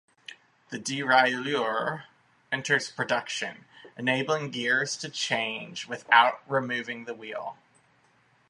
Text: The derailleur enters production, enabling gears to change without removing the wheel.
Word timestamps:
The 0.69 0.79
derailleur 0.79 2.05
enters 2.51 2.89
production, 2.89 3.65
enabling 3.95 4.49
gears 4.49 4.97
to 4.97 5.09
change 5.09 5.85
without 5.87 6.41
removing 6.51 7.05
the 7.05 7.13
wheel. 7.13 7.55